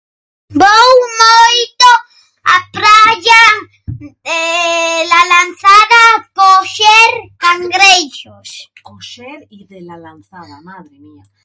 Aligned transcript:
Vou 0.61 0.91
moito 1.21 1.89
a 2.55 2.57
praia 2.75 3.41
La 5.11 5.21
Lanzada 5.31 6.03
coxer 6.37 7.13
cangreixos. 7.41 8.49
Coxer 8.87 9.39
y 9.57 9.59
de 9.71 9.79
La 9.87 9.97
Lanzada, 10.05 10.55
madre 10.69 10.95
mía. 11.05 11.23